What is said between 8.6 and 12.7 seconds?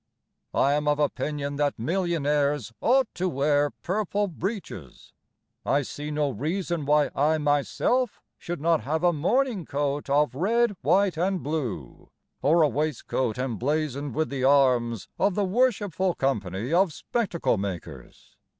have a morning coat of red, white, and blue, Or a